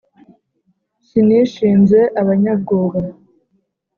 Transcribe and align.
Sinishinze 1.07 1.99
abanyabwoba 2.21 2.99